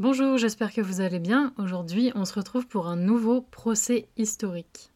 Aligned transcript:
Bonjour, 0.00 0.38
j'espère 0.38 0.72
que 0.72 0.80
vous 0.80 1.00
allez 1.00 1.20
bien. 1.20 1.54
Aujourd'hui, 1.56 2.10
on 2.16 2.24
se 2.24 2.34
retrouve 2.34 2.66
pour 2.66 2.88
un 2.88 2.96
nouveau 2.96 3.42
procès 3.42 4.08
historique. 4.16 4.90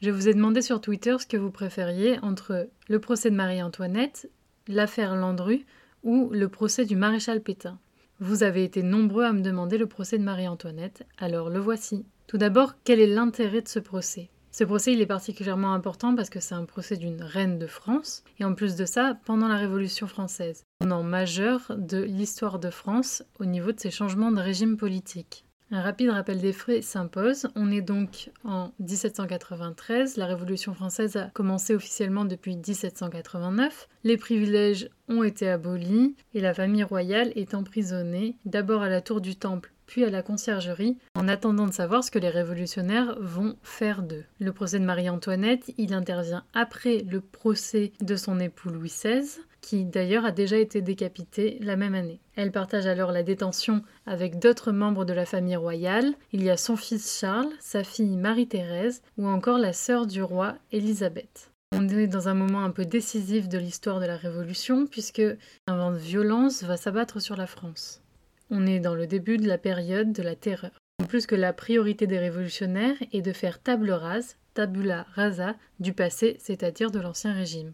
Je 0.00 0.08
vous 0.08 0.26
ai 0.26 0.32
demandé 0.32 0.62
sur 0.62 0.80
Twitter 0.80 1.14
ce 1.18 1.26
que 1.26 1.36
vous 1.36 1.50
préfériez 1.50 2.18
entre 2.22 2.70
le 2.88 2.98
procès 2.98 3.28
de 3.28 3.36
Marie-Antoinette, 3.36 4.30
l'affaire 4.68 5.16
Landru 5.16 5.66
ou 6.02 6.30
le 6.32 6.48
procès 6.48 6.86
du 6.86 6.96
maréchal 6.96 7.42
Pétain. 7.42 7.78
Vous 8.20 8.42
avez 8.42 8.64
été 8.64 8.82
nombreux 8.82 9.24
à 9.24 9.34
me 9.34 9.42
demander 9.42 9.76
le 9.76 9.86
procès 9.86 10.16
de 10.16 10.24
Marie-Antoinette, 10.24 11.04
alors 11.18 11.50
le 11.50 11.60
voici. 11.60 12.06
Tout 12.26 12.38
d'abord, 12.38 12.72
quel 12.84 13.00
est 13.00 13.06
l'intérêt 13.06 13.60
de 13.60 13.68
ce 13.68 13.80
procès? 13.80 14.30
Ce 14.52 14.64
procès, 14.64 14.92
il 14.92 15.00
est 15.00 15.06
particulièrement 15.06 15.72
important 15.72 16.14
parce 16.14 16.28
que 16.28 16.38
c'est 16.38 16.54
un 16.54 16.66
procès 16.66 16.98
d'une 16.98 17.22
reine 17.22 17.58
de 17.58 17.66
France, 17.66 18.22
et 18.38 18.44
en 18.44 18.54
plus 18.54 18.76
de 18.76 18.84
ça, 18.84 19.16
pendant 19.24 19.48
la 19.48 19.56
Révolution 19.56 20.06
française, 20.06 20.64
moment 20.82 21.02
majeur 21.02 21.72
de 21.78 22.02
l'histoire 22.02 22.58
de 22.58 22.68
France 22.68 23.24
au 23.40 23.46
niveau 23.46 23.72
de 23.72 23.80
ces 23.80 23.90
changements 23.90 24.30
de 24.30 24.40
régime 24.40 24.76
politique. 24.76 25.46
Un 25.70 25.80
rapide 25.80 26.10
rappel 26.10 26.38
des 26.38 26.52
faits 26.52 26.84
s'impose. 26.84 27.48
On 27.56 27.70
est 27.70 27.80
donc 27.80 28.30
en 28.44 28.72
1793. 28.78 30.18
La 30.18 30.26
Révolution 30.26 30.74
française 30.74 31.16
a 31.16 31.30
commencé 31.32 31.74
officiellement 31.74 32.26
depuis 32.26 32.56
1789. 32.56 33.88
Les 34.04 34.18
privilèges 34.18 34.90
ont 35.08 35.22
été 35.22 35.48
abolis 35.48 36.14
et 36.34 36.42
la 36.42 36.52
famille 36.52 36.84
royale 36.84 37.32
est 37.36 37.54
emprisonnée 37.54 38.36
d'abord 38.44 38.82
à 38.82 38.90
la 38.90 39.00
tour 39.00 39.22
du 39.22 39.34
Temple 39.34 39.72
puis 39.92 40.04
à 40.06 40.10
la 40.10 40.22
conciergerie, 40.22 40.96
en 41.14 41.28
attendant 41.28 41.66
de 41.66 41.72
savoir 41.74 42.02
ce 42.02 42.10
que 42.10 42.18
les 42.18 42.30
révolutionnaires 42.30 43.14
vont 43.20 43.56
faire 43.62 44.00
d'eux. 44.00 44.24
Le 44.38 44.50
procès 44.50 44.78
de 44.78 44.86
Marie-Antoinette, 44.86 45.70
il 45.76 45.92
intervient 45.92 46.44
après 46.54 47.04
le 47.06 47.20
procès 47.20 47.92
de 48.00 48.16
son 48.16 48.40
époux 48.40 48.70
Louis 48.70 48.88
XVI, 48.88 49.42
qui 49.60 49.84
d'ailleurs 49.84 50.24
a 50.24 50.30
déjà 50.30 50.56
été 50.56 50.80
décapité 50.80 51.58
la 51.60 51.76
même 51.76 51.94
année. 51.94 52.20
Elle 52.36 52.52
partage 52.52 52.86
alors 52.86 53.12
la 53.12 53.22
détention 53.22 53.82
avec 54.06 54.38
d'autres 54.38 54.72
membres 54.72 55.04
de 55.04 55.12
la 55.12 55.26
famille 55.26 55.56
royale. 55.56 56.14
Il 56.32 56.42
y 56.42 56.48
a 56.48 56.56
son 56.56 56.78
fils 56.78 57.20
Charles, 57.20 57.52
sa 57.60 57.84
fille 57.84 58.16
Marie-Thérèse 58.16 59.02
ou 59.18 59.26
encore 59.26 59.58
la 59.58 59.74
sœur 59.74 60.06
du 60.06 60.22
roi 60.22 60.54
Élisabeth. 60.72 61.50
On 61.74 61.86
est 61.86 62.06
dans 62.06 62.28
un 62.28 62.34
moment 62.34 62.64
un 62.64 62.70
peu 62.70 62.86
décisif 62.86 63.46
de 63.46 63.58
l'histoire 63.58 64.00
de 64.00 64.06
la 64.06 64.16
Révolution 64.16 64.86
puisque 64.86 65.22
un 65.66 65.76
vent 65.76 65.92
de 65.92 65.98
violence 65.98 66.62
va 66.62 66.78
s'abattre 66.78 67.20
sur 67.20 67.36
la 67.36 67.46
France. 67.46 68.01
On 68.54 68.66
est 68.66 68.80
dans 68.80 68.94
le 68.94 69.06
début 69.06 69.38
de 69.38 69.48
la 69.48 69.56
période 69.56 70.12
de 70.12 70.22
la 70.22 70.36
terreur. 70.36 70.72
En 71.02 71.06
plus 71.06 71.24
que 71.24 71.34
la 71.34 71.54
priorité 71.54 72.06
des 72.06 72.18
révolutionnaires 72.18 72.98
est 73.10 73.22
de 73.22 73.32
faire 73.32 73.62
table 73.62 73.90
rase, 73.90 74.36
tabula 74.52 75.06
rasa, 75.14 75.56
du 75.80 75.94
passé, 75.94 76.36
c'est-à-dire 76.38 76.90
de 76.90 77.00
l'ancien 77.00 77.32
régime. 77.32 77.72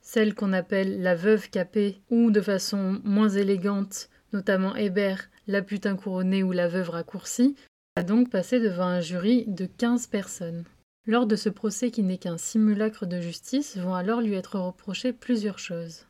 Celle 0.00 0.34
qu'on 0.34 0.52
appelle 0.52 1.00
la 1.00 1.14
veuve 1.14 1.48
capée 1.48 2.00
ou 2.10 2.32
de 2.32 2.40
façon 2.40 3.00
moins 3.04 3.28
élégante, 3.28 4.08
notamment 4.32 4.74
Hébert, 4.74 5.30
la 5.46 5.62
putain 5.62 5.94
couronnée 5.94 6.42
ou 6.42 6.50
la 6.50 6.66
veuve 6.66 6.90
raccourcie, 6.90 7.54
a 7.94 8.02
donc 8.02 8.28
passé 8.28 8.58
devant 8.58 8.86
un 8.86 9.00
jury 9.00 9.44
de 9.46 9.66
15 9.66 10.08
personnes. 10.08 10.64
Lors 11.06 11.28
de 11.28 11.36
ce 11.36 11.48
procès 11.48 11.92
qui 11.92 12.02
n'est 12.02 12.18
qu'un 12.18 12.36
simulacre 12.36 13.06
de 13.06 13.20
justice, 13.20 13.76
vont 13.76 13.94
alors 13.94 14.20
lui 14.20 14.34
être 14.34 14.58
reprochées 14.58 15.12
plusieurs 15.12 15.60
choses. 15.60 16.04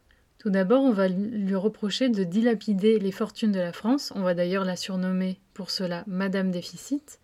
Tout 0.47 0.53
d'abord, 0.53 0.85
on 0.85 0.93
va 0.93 1.09
lui 1.09 1.57
reprocher 1.57 2.09
de 2.09 2.23
dilapider 2.23 3.01
les 3.01 3.11
fortunes 3.11 3.51
de 3.51 3.59
la 3.59 3.73
France. 3.73 4.13
On 4.15 4.23
va 4.23 4.33
d'ailleurs 4.33 4.65
la 4.65 4.77
surnommer 4.77 5.41
pour 5.55 5.73
cela 5.73 6.05
Madame 6.07 6.53
Déficit. 6.53 7.19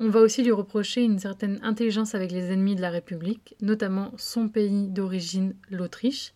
On 0.00 0.08
va 0.08 0.18
aussi 0.18 0.42
lui 0.42 0.50
reprocher 0.50 1.04
une 1.04 1.20
certaine 1.20 1.60
intelligence 1.62 2.16
avec 2.16 2.32
les 2.32 2.50
ennemis 2.50 2.74
de 2.74 2.80
la 2.80 2.90
République, 2.90 3.54
notamment 3.60 4.10
son 4.16 4.48
pays 4.48 4.88
d'origine, 4.88 5.54
l'Autriche, 5.70 6.34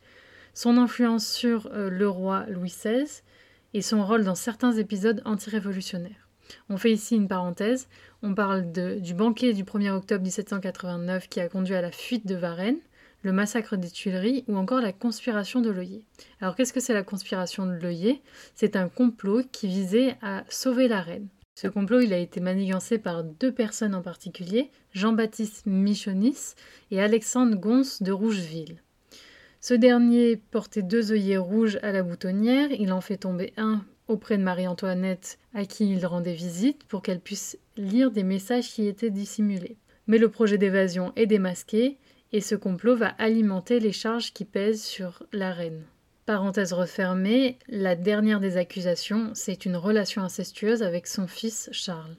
son 0.54 0.76
influence 0.76 1.26
sur 1.26 1.66
euh, 1.72 1.90
le 1.90 2.08
roi 2.08 2.46
Louis 2.48 2.68
XVI 2.68 3.22
et 3.74 3.82
son 3.82 4.06
rôle 4.06 4.22
dans 4.22 4.36
certains 4.36 4.74
épisodes 4.74 5.22
antirévolutionnaires. 5.24 6.28
On 6.70 6.76
fait 6.76 6.92
ici 6.92 7.16
une 7.16 7.26
parenthèse, 7.26 7.88
on 8.22 8.32
parle 8.36 8.70
du 8.70 9.12
banquet 9.12 9.54
du 9.54 9.64
1er 9.64 9.90
octobre 9.90 10.22
1789 10.22 11.28
qui 11.28 11.40
a 11.40 11.48
conduit 11.48 11.74
à 11.74 11.82
la 11.82 11.90
fuite 11.90 12.28
de 12.28 12.36
Varennes, 12.36 12.78
le 13.22 13.32
massacre 13.32 13.76
des 13.76 13.90
Tuileries 13.90 14.44
ou 14.48 14.56
encore 14.56 14.80
la 14.80 14.92
conspiration 14.92 15.60
de 15.60 15.70
l'œillet. 15.70 16.02
Alors 16.40 16.56
qu'est-ce 16.56 16.72
que 16.72 16.80
c'est 16.80 16.94
la 16.94 17.02
conspiration 17.02 17.66
de 17.66 17.72
l'œillet 17.72 18.20
C'est 18.54 18.76
un 18.76 18.88
complot 18.88 19.42
qui 19.50 19.66
visait 19.66 20.16
à 20.22 20.44
sauver 20.48 20.88
la 20.88 21.00
reine. 21.00 21.28
Ce 21.54 21.66
complot, 21.66 22.00
il 22.00 22.12
a 22.12 22.18
été 22.18 22.38
manigancé 22.38 22.98
par 22.98 23.24
deux 23.24 23.50
personnes 23.50 23.96
en 23.96 24.02
particulier, 24.02 24.70
Jean-Baptiste 24.92 25.66
Michonis 25.66 26.54
et 26.92 27.02
Alexandre 27.02 27.56
Gonce 27.56 28.00
de 28.00 28.12
Rougeville. 28.12 28.80
Ce 29.60 29.74
dernier 29.74 30.36
portait 30.36 30.82
deux 30.82 31.10
œillets 31.10 31.36
rouges 31.36 31.80
à 31.82 31.90
la 31.90 32.04
boutonnière, 32.04 32.70
il 32.70 32.92
en 32.92 33.00
fait 33.00 33.16
tomber 33.16 33.52
un 33.56 33.84
auprès 34.06 34.38
de 34.38 34.44
Marie-Antoinette 34.44 35.38
à 35.52 35.64
qui 35.64 35.90
il 35.90 36.06
rendait 36.06 36.32
visite 36.32 36.84
pour 36.84 37.02
qu'elle 37.02 37.18
puisse 37.18 37.58
lire 37.76 38.12
des 38.12 38.22
messages 38.22 38.68
qui 38.68 38.86
étaient 38.86 39.10
dissimulés. 39.10 39.76
Mais 40.06 40.18
le 40.18 40.30
projet 40.30 40.58
d'évasion 40.58 41.12
est 41.16 41.26
démasqué 41.26 41.98
et 42.32 42.40
ce 42.40 42.54
complot 42.54 42.96
va 42.96 43.08
alimenter 43.08 43.80
les 43.80 43.92
charges 43.92 44.32
qui 44.32 44.44
pèsent 44.44 44.82
sur 44.82 45.24
la 45.32 45.52
reine. 45.52 45.82
Parenthèse 46.26 46.74
refermée, 46.74 47.58
la 47.68 47.96
dernière 47.96 48.40
des 48.40 48.58
accusations, 48.58 49.30
c'est 49.32 49.64
une 49.64 49.76
relation 49.76 50.22
incestueuse 50.22 50.82
avec 50.82 51.06
son 51.06 51.26
fils 51.26 51.70
Charles. 51.72 52.16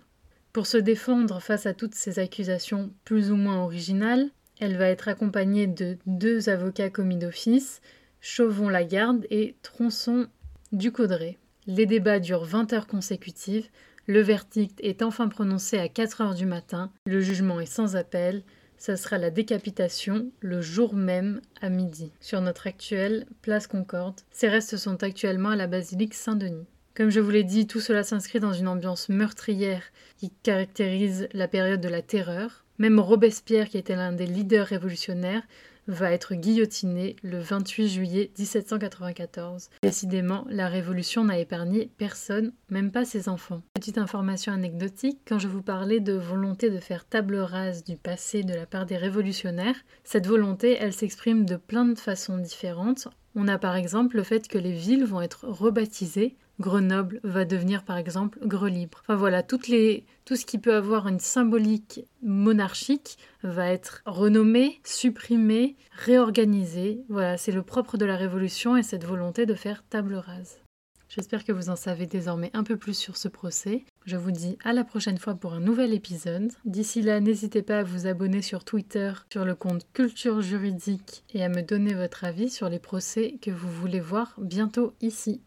Pour 0.51 0.65
se 0.65 0.77
défendre 0.77 1.39
face 1.39 1.67
à 1.67 1.75
toutes 1.75 1.93
ces 1.93 2.17
accusations 2.17 2.91
plus 3.05 3.31
ou 3.31 3.35
moins 3.35 3.61
originales, 3.63 4.29
elle 4.59 4.77
va 4.77 4.89
être 4.89 5.07
accompagnée 5.07 5.67
de 5.67 5.97
deux 6.07 6.49
avocats 6.49 6.89
commis 6.89 7.17
d'office, 7.17 7.81
Chauvon-Lagarde 8.19 9.27
et 9.29 9.55
Tronçon 9.61 10.27
Ducaudray. 10.71 11.37
Les 11.67 11.85
débats 11.85 12.19
durent 12.19 12.45
20 12.45 12.73
heures 12.73 12.87
consécutives, 12.87 13.69
le 14.07 14.21
verdict 14.21 14.79
est 14.81 15.03
enfin 15.03 15.27
prononcé 15.27 15.77
à 15.77 15.87
4 15.87 16.21
heures 16.21 16.35
du 16.35 16.47
matin, 16.47 16.91
le 17.05 17.21
jugement 17.21 17.59
est 17.59 17.67
sans 17.67 17.95
appel, 17.95 18.43
ça 18.79 18.97
sera 18.97 19.17
la 19.17 19.29
décapitation 19.29 20.31
le 20.39 20.61
jour 20.61 20.95
même 20.95 21.41
à 21.61 21.69
midi 21.69 22.11
sur 22.21 22.41
notre 22.41 22.65
actuelle 22.65 23.27
place 23.41 23.67
Concorde. 23.67 24.21
Ces 24.31 24.47
restes 24.47 24.77
sont 24.77 25.03
actuellement 25.03 25.49
à 25.49 25.55
la 25.57 25.67
basilique 25.67 26.13
Saint-Denis. 26.15 26.65
Comme 26.95 27.09
je 27.09 27.19
vous 27.19 27.29
l'ai 27.29 27.43
dit, 27.43 27.67
tout 27.67 27.81
cela 27.81 28.03
s'inscrit 28.03 28.39
dans 28.39 28.53
une 28.53 28.67
ambiance 28.67 29.09
meurtrière 29.09 29.83
qui 30.17 30.31
caractérise 30.43 31.27
la 31.33 31.47
période 31.47 31.81
de 31.81 31.89
la 31.89 32.01
terreur. 32.01 32.65
Même 32.77 32.99
Robespierre, 32.99 33.69
qui 33.69 33.77
était 33.77 33.95
l'un 33.95 34.13
des 34.13 34.25
leaders 34.25 34.67
révolutionnaires, 34.67 35.43
va 35.89 36.11
être 36.11 36.35
guillotiné 36.35 37.15
le 37.23 37.39
28 37.39 37.89
juillet 37.89 38.31
1794. 38.37 39.69
Décidément, 39.81 40.45
la 40.49 40.67
Révolution 40.67 41.23
n'a 41.23 41.39
épargné 41.39 41.89
personne, 41.97 42.53
même 42.69 42.91
pas 42.91 43.05
ses 43.05 43.27
enfants. 43.27 43.63
Petite 43.73 43.97
information 43.97 44.53
anecdotique, 44.53 45.19
quand 45.27 45.39
je 45.39 45.47
vous 45.47 45.63
parlais 45.63 45.99
de 45.99 46.13
volonté 46.13 46.69
de 46.69 46.79
faire 46.79 47.05
table 47.05 47.37
rase 47.37 47.83
du 47.83 47.97
passé 47.97 48.43
de 48.43 48.53
la 48.53 48.67
part 48.67 48.85
des 48.85 48.97
révolutionnaires, 48.97 49.75
cette 50.03 50.27
volonté, 50.27 50.77
elle 50.79 50.93
s'exprime 50.93 51.45
de 51.45 51.55
plein 51.55 51.85
de 51.85 51.97
façons 51.97 52.37
différentes. 52.37 53.07
On 53.35 53.47
a 53.47 53.57
par 53.57 53.75
exemple 53.75 54.17
le 54.17 54.23
fait 54.23 54.47
que 54.47 54.57
les 54.57 54.71
villes 54.71 55.05
vont 55.05 55.21
être 55.21 55.45
rebaptisées 55.47 56.35
Grenoble 56.59 57.21
va 57.23 57.45
devenir 57.45 57.83
par 57.83 57.97
exemple 57.97 58.39
Grelibre. 58.45 58.99
Enfin 59.03 59.15
voilà, 59.15 59.43
tout 59.43 59.59
ce 59.63 60.45
qui 60.45 60.57
peut 60.57 60.75
avoir 60.75 61.07
une 61.07 61.19
symbolique 61.19 62.01
monarchique 62.21 63.17
va 63.43 63.67
être 63.67 64.01
renommé, 64.05 64.81
supprimé, 64.83 65.77
réorganisé. 65.91 67.01
Voilà, 67.07 67.37
c'est 67.37 67.53
le 67.53 67.63
propre 67.63 67.97
de 67.97 68.05
la 68.05 68.17
Révolution 68.17 68.75
et 68.75 68.83
cette 68.83 69.05
volonté 69.05 69.45
de 69.45 69.53
faire 69.53 69.83
table 69.89 70.15
rase. 70.15 70.59
J'espère 71.07 71.45
que 71.45 71.53
vous 71.53 71.69
en 71.69 71.77
savez 71.77 72.05
désormais 72.05 72.51
un 72.53 72.63
peu 72.63 72.75
plus 72.75 72.93
sur 72.93 73.15
ce 73.15 73.29
procès. 73.29 73.85
Je 74.05 74.17
vous 74.17 74.31
dis 74.31 74.57
à 74.63 74.73
la 74.73 74.83
prochaine 74.83 75.17
fois 75.17 75.35
pour 75.35 75.53
un 75.53 75.59
nouvel 75.59 75.93
épisode. 75.93 76.51
D'ici 76.65 77.01
là, 77.01 77.19
n'hésitez 77.19 77.61
pas 77.61 77.79
à 77.79 77.83
vous 77.83 78.07
abonner 78.07 78.41
sur 78.41 78.63
Twitter 78.63 79.11
sur 79.31 79.45
le 79.45 79.55
compte 79.55 79.85
Culture 79.93 80.41
Juridique 80.41 81.23
et 81.33 81.43
à 81.43 81.49
me 81.49 81.61
donner 81.61 81.93
votre 81.93 82.23
avis 82.23 82.49
sur 82.49 82.69
les 82.69 82.79
procès 82.79 83.35
que 83.41 83.51
vous 83.51 83.69
voulez 83.69 83.99
voir 83.99 84.33
bientôt 84.39 84.93
ici. 85.01 85.37